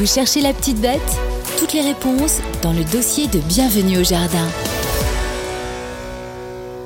[0.00, 1.18] Vous cherchez la petite bête
[1.58, 4.48] Toutes les réponses dans le dossier de Bienvenue au Jardin.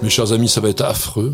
[0.03, 1.33] Mes chers amis, ça va être affreux.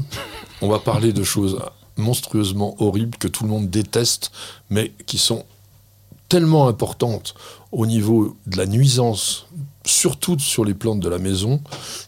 [0.60, 1.58] On va parler de choses
[1.96, 4.30] monstrueusement horribles que tout le monde déteste,
[4.68, 5.46] mais qui sont
[6.30, 7.34] tellement importantes
[7.72, 9.48] au niveau de la nuisance,
[9.84, 11.60] surtout sur les plantes de la maison,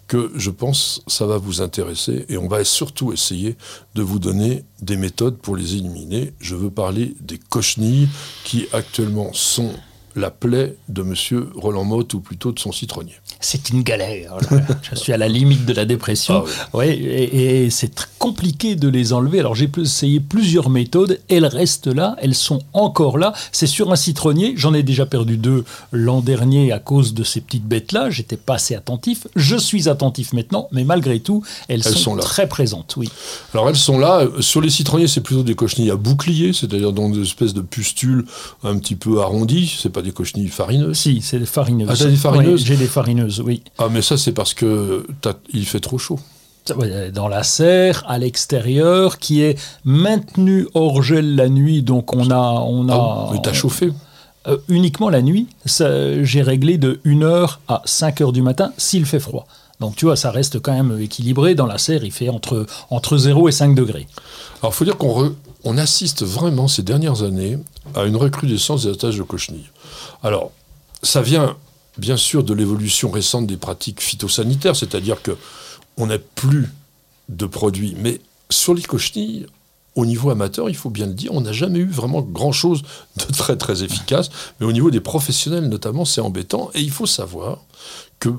[0.07, 3.57] que je pense ça va vous intéresser et on va surtout essayer
[3.97, 6.33] de vous donner des méthodes pour les éliminer.
[6.39, 8.09] Je veux parler des cochenilles
[8.45, 9.73] qui actuellement sont
[10.15, 11.51] la plaie de M.
[11.55, 13.17] Roland Motte, ou plutôt de son citronnier.
[13.43, 14.37] C'est une galère.
[14.83, 16.45] Je suis à la limite de la dépression.
[16.47, 19.41] Ah ouais, et, c'est très compliqué de les enlever.
[19.41, 21.21] Alors j'ai essayé plusieurs méthodes.
[21.29, 22.17] Elles restent là.
[22.23, 23.33] Elles sont encore là.
[23.51, 24.55] C'est sur un citronnier.
[24.57, 28.11] J'en ai déjà perdu deux l'an dernier à cause de ces petites bêtes-là.
[28.11, 29.27] J'étais pas assez attentif.
[29.35, 32.95] Je suis attentif maintenant, mais malgré tout, elles, sont, très présentes.
[32.97, 33.09] Oui.
[33.55, 34.27] Alors elles sont là.
[34.41, 38.25] Sur les citronniers, c'est plutôt des cochenilles à bouclier, c'est-à-dire dans des espèces de pustules
[38.63, 39.77] un petit peu arrondies.
[39.81, 41.89] C'est pas des cochenilles farineuses Si, c'est des farineuses.
[41.91, 43.63] Ah, des farineuses J'ai des farineuses, oui.
[43.79, 45.07] Ah, mais ça, c'est parce que
[45.53, 46.19] il fait trop chaud.
[47.13, 52.65] Dans la serre, à l'extérieur, qui est maintenu hors gel la nuit, donc on a...
[52.67, 53.93] On a ah, mais t'as chauffé
[54.47, 59.47] euh, Uniquement la nuit, j'ai réglé de 1h à 5h du matin s'il fait froid.
[59.81, 61.57] Donc tu vois, ça reste quand même équilibré.
[61.57, 64.07] Dans la serre, il fait entre, entre 0 et 5 degrés.
[64.63, 67.59] Alors il faut dire qu'on on assiste vraiment ces dernières années
[67.95, 69.71] à une recrudescence des attaches de cochenilles.
[70.23, 70.53] Alors,
[71.03, 71.57] ça vient
[71.99, 75.37] bien sûr de l'évolution récente des pratiques phytosanitaires, c'est-à-dire que
[75.97, 76.71] on n'a plus
[77.29, 77.95] de produits.
[77.99, 79.47] Mais sur les cochenilles,
[79.95, 82.83] au niveau amateur, il faut bien le dire, on n'a jamais eu vraiment grand-chose
[83.17, 84.31] de très très efficace.
[84.59, 86.71] Mais au niveau des professionnels notamment, c'est embêtant.
[86.75, 87.59] Et il faut savoir
[88.19, 88.31] que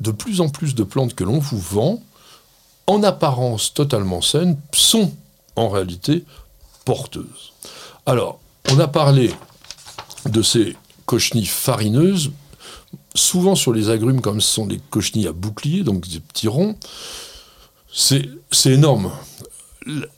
[0.00, 2.02] de plus en plus de plantes que l'on vous vend,
[2.86, 5.12] en apparence totalement saines, sont
[5.56, 6.24] en réalité
[6.84, 7.52] porteuses.
[8.06, 8.38] Alors,
[8.70, 9.34] on a parlé
[10.26, 12.30] de ces cochenilles farineuses,
[13.14, 16.76] souvent sur les agrumes, comme ce sont des cochenilles à bouclier, donc des petits ronds,
[17.92, 18.28] c'est
[18.66, 19.10] énorme.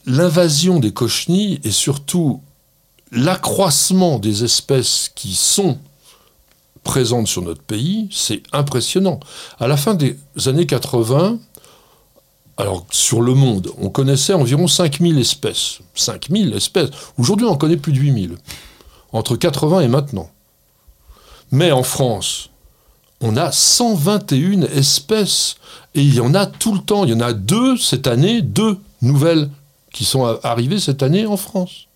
[0.07, 2.41] L'invasion des cochenilles et surtout
[3.13, 5.79] l'accroissement des espèces qui sont
[6.83, 9.21] présentes sur notre pays, c'est impressionnant.
[9.59, 11.39] À la fin des années 80,
[12.57, 15.79] alors, sur le monde, on connaissait environ 5000 espèces.
[15.95, 16.91] 5000 espèces.
[17.17, 18.37] Aujourd'hui, on en connaît plus de 8000.
[19.13, 20.29] Entre 80 et maintenant.
[21.53, 22.50] Mais en France,
[23.21, 25.57] on a 121 espèces.
[25.95, 27.05] Et il y en a tout le temps.
[27.05, 29.51] Il y en a deux cette année, deux nouvelles
[29.93, 31.87] qui sont arrivées cette année en France.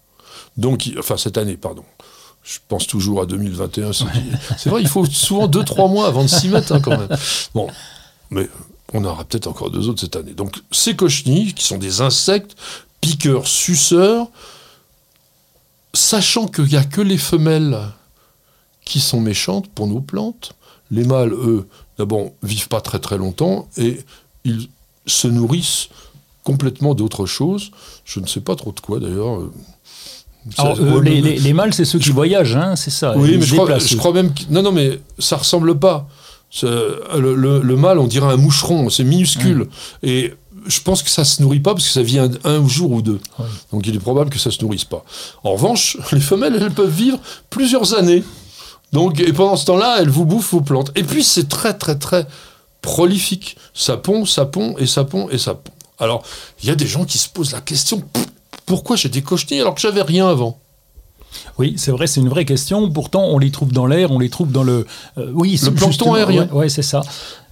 [0.57, 1.85] Donc, enfin, cette année, pardon.
[2.43, 3.93] Je pense toujours à 2021.
[4.59, 7.09] C'est vrai, il faut souvent 2-3 mois avant de s'y mettre, hein, quand même.
[7.55, 7.69] Bon,
[8.31, 8.49] mais
[8.93, 10.33] on aura peut-être encore deux autres cette année.
[10.33, 12.55] Donc ces cochenilles, qui sont des insectes,
[13.01, 14.29] piqueurs, suceurs,
[15.95, 17.79] sachant qu'il n'y a que les femelles
[18.85, 20.55] qui sont méchantes pour nos plantes,
[20.91, 21.67] les mâles, eux,
[21.99, 24.01] d'abord, vivent pas très très longtemps et
[24.45, 24.69] ils
[25.07, 25.89] se nourrissent
[26.43, 27.71] complètement d'autre chose.
[28.05, 29.41] Je ne sais pas trop de quoi d'ailleurs.
[29.41, 33.17] Euh, les, mâles, c'est ceux qui voyagent, hein, c'est ça.
[33.17, 34.33] Oui, mais je crois, je crois, même.
[34.51, 36.07] non, non, mais ça ressemble pas.
[36.63, 39.69] Le, le, mâle, on dirait un moucheron, c'est minuscule.
[40.03, 40.35] Et
[40.67, 43.21] je pense que ça se nourrit pas parce que ça vit un, jour ou deux.
[43.73, 45.05] Donc il est probable que ça se nourrisse pas.
[45.43, 47.19] En revanche, les femelles, elles peuvent vivre
[47.51, 48.23] plusieurs années.
[48.95, 50.93] Donc, et pendant ce temps-là, elles vous bouffent vos plantes.
[50.95, 52.27] Et puis c'est très très très
[52.81, 53.57] prolifique.
[53.75, 55.73] Ça pond, ça pond et ça pond et ça pond.
[55.99, 56.23] Alors,
[56.63, 58.03] il y a des gens qui se posent la question
[58.67, 60.59] pourquoi j'ai des cochenilles alors que j'avais rien avant?
[61.59, 62.91] Oui, c'est vrai, c'est une vraie question.
[62.91, 64.87] Pourtant, on les trouve dans l'air, on les trouve dans le.
[65.19, 66.49] Euh, oui, le plancton aérien.
[66.53, 67.03] Oui, c'est ça.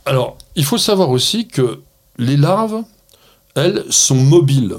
[0.07, 1.83] Alors, il faut savoir aussi que
[2.19, 2.83] les larves,
[3.55, 4.77] elles, sont mobiles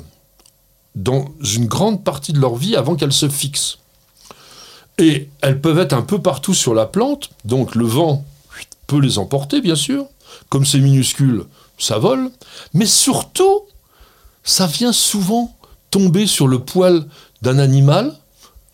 [0.95, 1.25] dans
[1.55, 3.79] une grande partie de leur vie avant qu'elles se fixent.
[4.97, 8.25] Et elles peuvent être un peu partout sur la plante, donc le vent
[8.87, 10.05] peut les emporter, bien sûr.
[10.49, 11.45] Comme c'est minuscule,
[11.77, 12.31] ça vole.
[12.73, 13.61] Mais surtout,
[14.43, 15.55] ça vient souvent
[15.89, 17.05] tomber sur le poil
[17.41, 18.15] d'un animal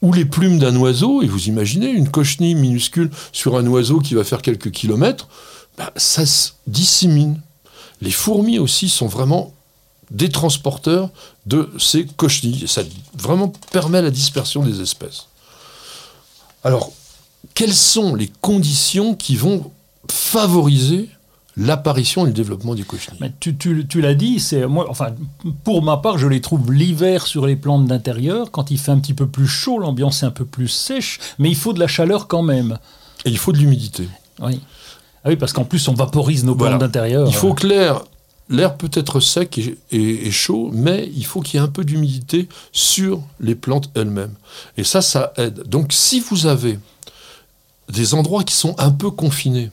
[0.02, 4.14] ou les plumes d'un oiseau, et vous imaginez une cochenille minuscule sur un oiseau qui
[4.14, 5.28] va faire quelques kilomètres,
[5.78, 7.42] bah, ça se dissémine.
[8.02, 9.54] Les fourmis aussi sont vraiment
[10.10, 11.10] des transporteurs
[11.46, 12.68] de ces cochenilles.
[12.68, 12.82] Ça
[13.14, 15.28] vraiment permet la dispersion des espèces.
[16.64, 16.92] Alors,
[17.54, 19.72] quelles sont les conditions qui vont
[20.10, 21.10] favoriser
[21.60, 23.20] l'apparition et le développement du cochenille.
[23.20, 25.14] Mais tu, tu, l'as dit, c'est moi, enfin,
[25.64, 28.50] pour ma part, je les trouve l'hiver sur les plantes d'intérieur.
[28.52, 31.50] Quand il fait un petit peu plus chaud, l'ambiance est un peu plus sèche, mais
[31.50, 32.80] il faut de la chaleur quand même.
[33.26, 34.08] Et il faut de l'humidité.
[34.42, 34.62] Oui.
[35.26, 37.28] Ah oui, parce qu'en plus, on vaporise nos plantes d'intérieur.
[37.28, 38.04] Il faut que l'air,
[38.50, 39.60] l'air peut être sec
[39.92, 44.34] et, chaud, mais il faut qu'il y ait un peu d'humidité sur les plantes elles-mêmes.
[44.78, 45.64] Et ça, ça aide.
[45.68, 46.80] Donc, si vous avez
[47.90, 49.72] des endroits qui sont un peu confinés.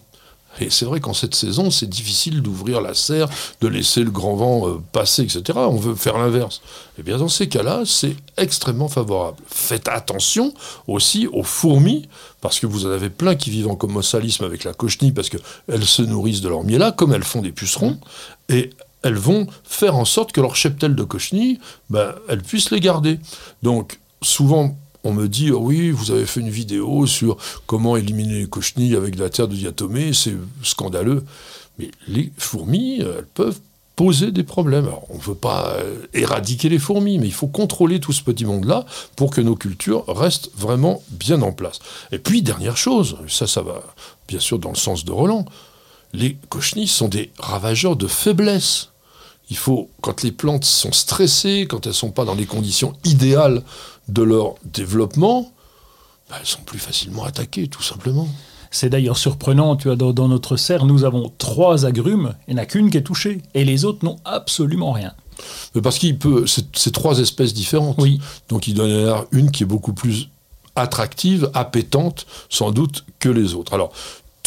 [0.60, 3.28] Et c'est vrai qu'en cette saison, c'est difficile d'ouvrir la serre,
[3.60, 5.42] de laisser le grand vent euh, passer, etc.
[5.56, 6.60] On veut faire l'inverse.
[6.98, 9.38] Et bien dans ces cas-là, c'est extrêmement favorable.
[9.46, 10.52] Faites attention
[10.86, 12.08] aussi aux fourmis,
[12.40, 15.84] parce que vous en avez plein qui vivent en commensalisme avec la cochenille, parce qu'elles
[15.84, 17.98] se nourrissent de leur miel-là, comme elles font des pucerons,
[18.48, 18.70] et
[19.02, 21.60] elles vont faire en sorte que leur cheptel de cochenille,
[21.90, 23.18] ben, elles puissent les garder.
[23.62, 24.76] Donc souvent,
[25.06, 27.36] on me dit oh oui, vous avez fait une vidéo sur
[27.66, 31.24] comment éliminer les cochenilles avec de la terre de diatomée, c'est scandaleux.
[31.78, 33.58] Mais les fourmis, elles peuvent
[33.96, 34.84] poser des problèmes.
[34.84, 38.22] Alors, on ne veut pas euh, éradiquer les fourmis, mais il faut contrôler tout ce
[38.22, 38.84] petit monde-là
[39.16, 41.78] pour que nos cultures restent vraiment bien en place.
[42.12, 43.82] Et puis, dernière chose, ça, ça va
[44.28, 45.46] bien sûr dans le sens de Roland,
[46.12, 48.90] les cochenilles sont des ravageurs de faiblesse.
[49.48, 52.94] Il faut, quand les plantes sont stressées, quand elles ne sont pas dans les conditions
[53.04, 53.62] idéales
[54.08, 55.52] de leur développement,
[56.28, 58.28] bah, elles sont plus facilement attaquées, tout simplement.
[58.70, 62.62] C'est d'ailleurs surprenant, tu vois, dans, notre serre, nous avons trois agrumes, il n'y en
[62.62, 65.14] a qu'une qui est touchée, et les autres n'ont absolument rien.
[65.74, 67.96] Mais parce qu'il peut, c'est trois espèces différentes.
[67.98, 68.20] Oui.
[68.48, 70.30] Donc il doit y en avoir une qui est beaucoup plus
[70.74, 73.74] attractive, appétante, sans doute, que les autres.
[73.74, 73.92] Alors,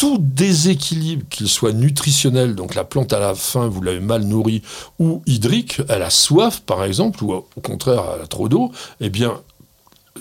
[0.00, 4.62] tout déséquilibre, qu'il soit nutritionnel, donc la plante à la faim, vous l'avez mal nourrie,
[4.98, 9.10] ou hydrique, elle a soif par exemple, ou au contraire elle a trop d'eau, eh
[9.10, 9.42] bien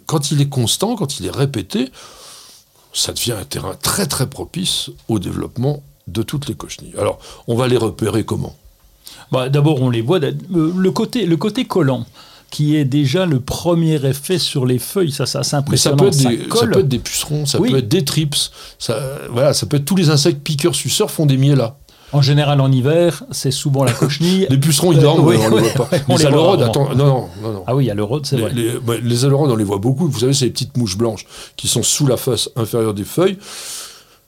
[0.06, 1.94] quand il est constant, quand il est répété,
[2.92, 6.96] ça devient un terrain très très propice au développement de toutes les cochenilles.
[6.98, 7.18] Alors,
[7.48, 8.58] on va les repérer comment?
[9.32, 10.20] Bah, D'abord, on les voit.
[10.20, 12.06] Le côté, le côté collant,
[12.50, 15.98] qui est déjà le premier effet sur les feuilles, ça, ça c'est impressionnant.
[15.98, 18.36] Ça peut, être des, ça peut être des pucerons, ça peut être des trips,
[18.78, 19.00] ça,
[19.32, 21.78] voilà, ça peut être tous les insectes piqueurs-suceurs font des là.
[22.12, 24.48] En général, en hiver, c'est souvent la cochenille.
[24.50, 25.90] les pucerons, ils dorment, on ne les voit pas.
[26.18, 28.52] les, aleurodes, attends, non, non, non, Ah oui, il y a l'eurode, c'est vrai.
[28.54, 28.74] Les,
[29.04, 30.08] les aleurodes, on les voit beaucoup.
[30.08, 31.26] Vous savez, c'est les petites mouches blanches
[31.56, 33.38] qui sont sous la face inférieure des feuilles.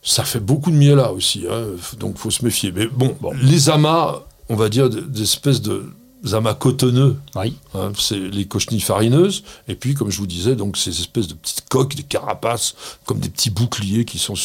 [0.03, 1.63] Ça fait beaucoup de miel là aussi, hein,
[1.99, 2.71] donc faut se méfier.
[2.71, 5.91] Mais bon, les amas, on va dire des espèces de
[6.33, 7.17] amas cotonneux.
[7.35, 7.55] Oui.
[7.73, 9.43] Hein, c'est les cochenilles farineuses.
[9.67, 12.75] Et puis, comme je vous disais, donc ces espèces de petites coques, des carapaces,
[13.05, 14.35] comme des petits boucliers qui sont.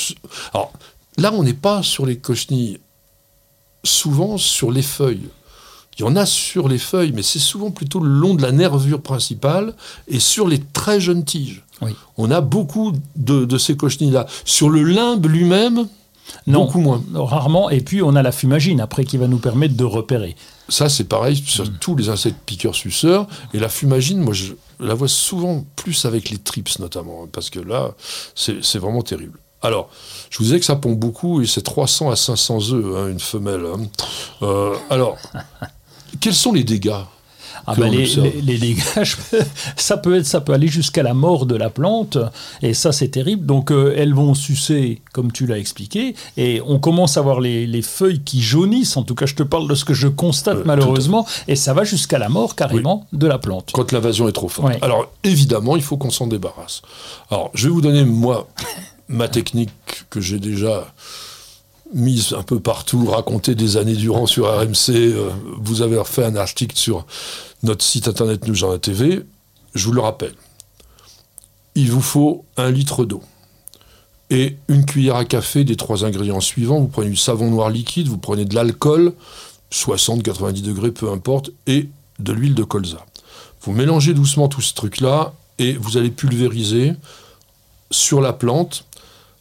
[0.52, 0.72] Alors
[1.18, 2.80] là, on n'est pas sur les cochenilles
[3.84, 5.28] souvent sur les feuilles.
[5.98, 8.52] Il y en a sur les feuilles, mais c'est souvent plutôt le long de la
[8.52, 9.72] nervure principale
[10.08, 11.62] et sur les très jeunes tiges.
[12.18, 14.26] On a beaucoup de, ces cochenilles-là.
[14.44, 15.88] Sur le limbe lui-même,
[16.46, 17.02] beaucoup moins.
[17.14, 17.70] Rarement.
[17.70, 20.36] Et puis on a la fumagine après qui va nous permettre de repérer.
[20.68, 21.78] Ça, c'est pareil sur mm.
[21.80, 23.26] tous les insectes piqueurs-suceurs.
[23.54, 27.60] Et la fumagine, moi, je la vois souvent plus avec les trips notamment, parce que
[27.60, 27.94] là,
[28.34, 29.38] c'est vraiment terrible.
[29.62, 29.88] Alors,
[30.30, 33.20] je vous disais que ça pond beaucoup et c'est 300 à 500 œufs, hein, une
[33.20, 33.64] femelle.
[33.64, 33.86] Hein.
[34.42, 35.16] Euh, alors,
[36.20, 37.02] quels sont les dégâts?
[37.66, 38.82] Ah ben, les, dégâts,
[39.76, 42.18] ça peut être, ça peut aller jusqu'à la mort de la plante,
[42.62, 43.46] et ça c'est terrible.
[43.46, 47.82] Donc euh, elles vont sucer, comme tu l'as expliqué, et on commence à voir les,
[47.82, 48.96] feuilles qui jaunissent.
[48.96, 51.74] En tout cas, je te parle de ce que je constate euh, malheureusement, et ça
[51.74, 53.70] va jusqu'à la mort carrément de la plante.
[53.72, 54.74] Quand l'invasion est trop forte.
[54.82, 56.82] Alors évidemment, il faut qu'on s'en débarrasse.
[57.30, 58.48] Alors je vais vous donner moi
[59.08, 59.70] ma technique
[60.10, 60.92] que j'ai déjà
[61.94, 66.36] mise un peu partout, racontée des années durant sur RMC, euh, vous avez fait un
[66.36, 67.06] article sur
[67.62, 69.22] notre site internet Nous TV,
[69.74, 70.34] je vous le rappelle.
[71.74, 73.22] Il vous faut un litre d'eau
[74.30, 76.80] et une cuillère à café des trois ingrédients suivants.
[76.80, 79.12] Vous prenez du savon noir liquide, vous prenez de l'alcool,
[79.72, 81.88] 60-90 degrés, peu importe, et
[82.18, 83.04] de l'huile de colza.
[83.62, 86.94] Vous mélangez doucement tout ce truc-là et vous allez pulvériser
[87.90, 88.84] sur la plante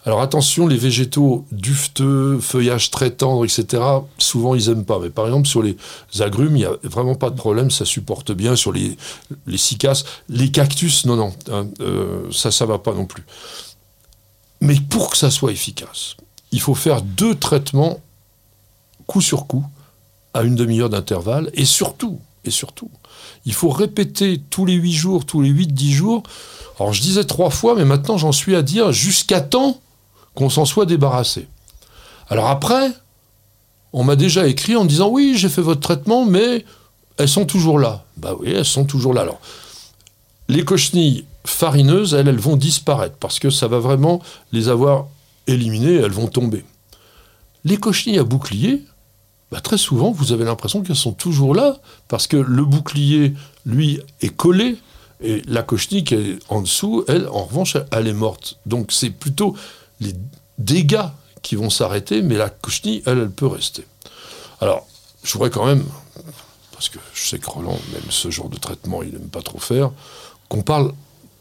[0.05, 3.81] alors attention, les végétaux dufteux, feuillage très tendre, etc.,
[4.19, 4.99] souvent ils n'aiment pas.
[4.99, 5.75] Mais par exemple, sur les
[6.19, 8.55] agrumes, il n'y a vraiment pas de problème, ça supporte bien.
[8.55, 8.97] Sur les,
[9.47, 9.57] les
[10.29, 13.25] les cactus, non, non, hein, euh, ça, ça va pas non plus.
[14.61, 16.15] Mais pour que ça soit efficace,
[16.51, 17.99] il faut faire deux traitements
[19.07, 19.65] coup sur coup,
[20.35, 22.91] à une demi-heure d'intervalle, et surtout, et surtout,
[23.45, 26.23] il faut répéter tous les huit jours, tous les huit, dix jours.
[26.79, 29.79] Alors je disais trois fois, mais maintenant j'en suis à dire jusqu'à temps
[30.35, 31.47] qu'on s'en soit débarrassé.
[32.29, 32.91] Alors après,
[33.93, 36.65] on m'a déjà écrit en disant oui, j'ai fait votre traitement, mais
[37.17, 38.03] elles sont toujours là.
[38.17, 39.21] Bah oui, elles sont toujours là.
[39.21, 39.39] Alors,
[40.47, 45.07] les cochenilles farineuses, elles, elles vont disparaître parce que ça va vraiment les avoir
[45.47, 46.65] éliminées, elles vont tomber.
[47.63, 48.83] Les cochenilles à bouclier,
[49.51, 51.77] bah très souvent, vous avez l'impression qu'elles sont toujours là
[52.07, 53.33] parce que le bouclier,
[53.65, 54.77] lui, est collé
[55.21, 58.57] et la cochenille qui est en dessous, elle, en revanche, elle est morte.
[58.65, 59.55] Donc c'est plutôt
[59.99, 60.13] les
[60.57, 61.09] dégâts
[61.41, 63.85] qui vont s'arrêter, mais la cochenille, elle, elle peut rester.
[64.61, 64.87] Alors,
[65.23, 65.83] je voudrais quand même,
[66.71, 69.59] parce que je sais que Roland, même ce genre de traitement, il n'aime pas trop
[69.59, 69.91] faire,
[70.49, 70.91] qu'on parle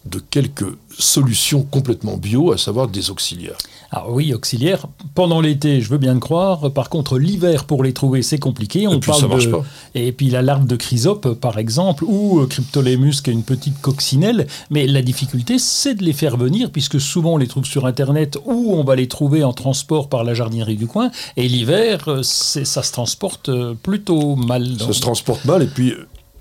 [0.07, 3.57] de quelques solutions complètement bio, à savoir des auxiliaires.
[3.91, 4.87] Alors oui, auxiliaires.
[5.15, 6.71] Pendant l'été, je veux bien le croire.
[6.73, 8.87] Par contre, l'hiver, pour les trouver, c'est compliqué.
[8.87, 9.53] On Et puis, parle ça marche de...
[9.53, 9.65] pas.
[9.95, 13.81] Et puis la larve de chrysope, par exemple, ou euh, Cryptolemus, qui est une petite
[13.81, 14.47] coccinelle.
[14.71, 18.37] Mais la difficulté, c'est de les faire venir, puisque souvent on les trouve sur Internet,
[18.45, 21.11] ou on va les trouver en transport par la jardinerie du coin.
[21.37, 24.67] Et l'hiver, euh, ça se transporte euh, plutôt mal.
[24.79, 25.95] Ça se transporte mal et puis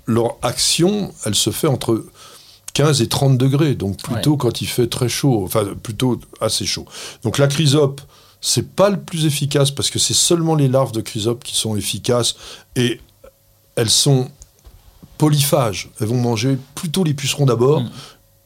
[0.06, 2.04] leur action, elle se fait entre
[2.74, 6.86] 15 et 30 degrés, donc plutôt quand il fait très chaud, enfin plutôt assez chaud.
[7.22, 8.00] Donc la chrysope,
[8.40, 11.76] c'est pas le plus efficace parce que c'est seulement les larves de chrysope qui sont
[11.76, 12.34] efficaces
[12.76, 13.00] et
[13.76, 14.28] elles sont
[15.18, 15.90] polyphages.
[16.00, 17.82] Elles vont manger plutôt les pucerons d'abord,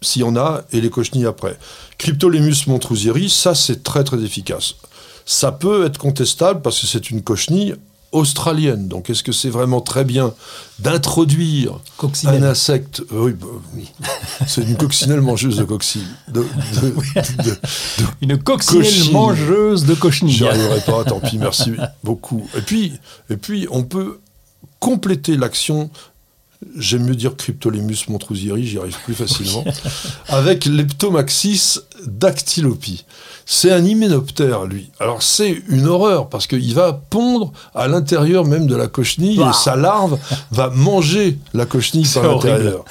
[0.02, 1.58] s'il y en a, et les cochenilles après.
[1.97, 4.76] Cryptolemus montrouseri, ça c'est très très efficace.
[5.25, 7.76] Ça peut être contestable parce que c'est une cochenille
[8.12, 8.88] australienne.
[8.88, 10.32] Donc est-ce que c'est vraiment très bien
[10.78, 11.78] d'introduire
[12.24, 13.88] un insecte Oui, bah, oui.
[14.46, 16.08] c'est une coccinelle mangeuse de coccinelle.
[16.28, 16.80] De, de-
[17.42, 17.56] de- de-
[18.22, 19.12] Une coccinelle Cochine.
[19.12, 20.32] mangeuse de cochenilles.
[20.34, 21.72] J'y arriverai pas, tant pis, merci
[22.02, 22.46] beaucoup.
[22.56, 22.92] Et puis,
[23.30, 24.20] et puis on peut
[24.80, 25.90] compléter l'action,
[26.76, 29.64] j'aime mieux dire Cryptolemus montrousiri, j'y arrive plus facilement,
[30.28, 33.04] avec Leptomaxis dactylopi.
[33.46, 34.90] C'est un hyménoptère, lui.
[35.00, 39.52] Alors c'est une horreur, parce qu'il va pondre à l'intérieur même de la cochenille, et
[39.52, 40.18] sa larve
[40.50, 42.84] va manger la cochenille par l'intérieur.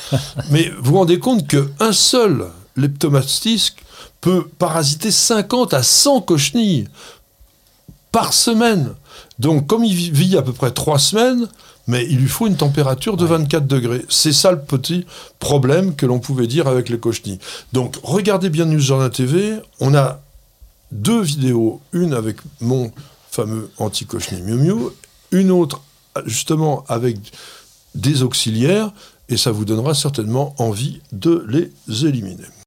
[0.49, 3.75] Mais vous vous rendez compte qu'un seul Leptomastis
[4.21, 6.87] peut parasiter 50 à 100 cochenilles
[8.11, 8.93] par semaine.
[9.39, 11.47] Donc, comme il vit- à peu près trois semaines,
[11.87, 14.03] mais il lui faut une température de 24 degrés.
[14.09, 15.05] C'est ça le petit
[15.39, 17.39] problème que l'on pouvait dire avec les cochenilles.
[17.71, 19.55] Donc, regardez bien News Journal TV.
[19.79, 20.19] On a
[20.91, 22.91] deux vidéos, une avec mon
[23.31, 24.75] fameux anti-cochenille Miu Miu,
[25.31, 25.81] une autre
[26.25, 27.17] justement avec
[27.93, 28.91] des auxiliaires,
[29.29, 31.71] et ça vous donnera certainement envie de les
[32.05, 32.47] éliminer.